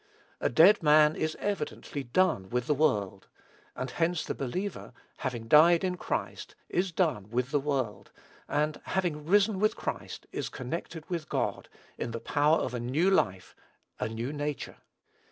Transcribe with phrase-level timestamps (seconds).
[0.39, 3.27] A dead man is evidently done with the world;
[3.75, 8.09] and hence the believer, having died in Christ, is done with the world;
[8.47, 11.69] and, having risen with Christ, is connected with God,
[11.99, 13.55] in the power of a new life,
[13.99, 14.77] a new nature.